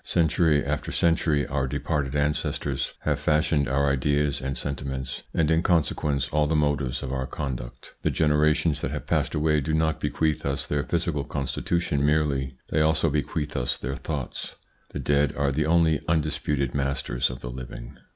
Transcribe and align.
Century 0.03 0.65
after 0.65 0.91
century 0.91 1.45
our 1.45 1.67
departed 1.67 2.15
ancestors 2.15 2.95
have 3.01 3.19
fashioned 3.19 3.69
our 3.69 3.85
ideas 3.87 4.41
and 4.41 4.57
sentiments, 4.57 5.21
and 5.31 5.51
in 5.51 5.61
consequence 5.61 6.27
all 6.29 6.47
the 6.47 6.55
motives 6.55 7.03
of 7.03 7.11
our 7.11 7.27
conduct. 7.27 7.93
The 8.01 8.09
generations 8.09 8.81
that 8.81 8.89
have 8.89 9.05
passed 9.05 9.35
away 9.35 9.61
do 9.61 9.73
not 9.75 9.99
bequeath 9.99 10.43
us 10.43 10.65
their 10.65 10.81
physical 10.85 11.23
constitution 11.23 12.03
merely; 12.03 12.57
they 12.71 12.81
also 12.81 13.11
bequeath 13.11 13.55
us 13.55 13.77
their 13.77 13.95
thoughts. 13.95 14.55
The 14.89 14.97
dead 14.97 15.35
are 15.35 15.51
the 15.51 15.67
only 15.67 16.01
undisputed 16.07 16.73
masters 16.73 17.29
of 17.29 17.41
the 17.41 17.51
living. 17.51 17.99